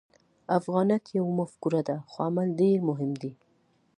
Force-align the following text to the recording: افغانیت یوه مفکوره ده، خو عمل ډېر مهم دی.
افغانیت 0.57 1.05
یوه 1.17 1.31
مفکوره 1.39 1.81
ده، 1.87 1.95
خو 2.09 2.17
عمل 2.27 2.47
ډېر 2.61 2.77
مهم 2.89 3.11
دی. 3.21 3.31